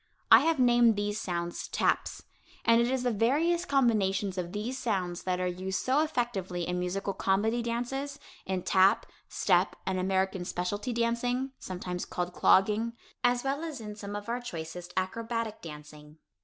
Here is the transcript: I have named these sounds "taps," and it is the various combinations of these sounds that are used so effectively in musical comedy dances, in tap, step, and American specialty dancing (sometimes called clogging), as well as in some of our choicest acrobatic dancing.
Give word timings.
I 0.31 0.39
have 0.39 0.57
named 0.57 0.95
these 0.95 1.21
sounds 1.21 1.67
"taps," 1.67 2.23
and 2.65 2.81
it 2.81 2.87
is 2.89 3.03
the 3.03 3.11
various 3.11 3.65
combinations 3.65 4.35
of 4.35 4.51
these 4.51 4.79
sounds 4.79 5.21
that 5.25 5.39
are 5.39 5.45
used 5.45 5.79
so 5.79 5.99
effectively 5.99 6.67
in 6.67 6.79
musical 6.79 7.13
comedy 7.13 7.61
dances, 7.61 8.17
in 8.47 8.63
tap, 8.63 9.05
step, 9.29 9.75
and 9.85 9.99
American 9.99 10.43
specialty 10.43 10.91
dancing 10.91 11.51
(sometimes 11.59 12.05
called 12.05 12.33
clogging), 12.33 12.93
as 13.23 13.43
well 13.43 13.63
as 13.63 13.79
in 13.79 13.93
some 13.95 14.15
of 14.15 14.27
our 14.27 14.41
choicest 14.41 14.91
acrobatic 14.97 15.61
dancing. 15.61 16.17